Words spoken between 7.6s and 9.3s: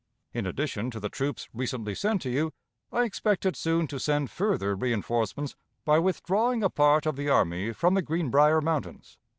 from the Greenbrier Mountains.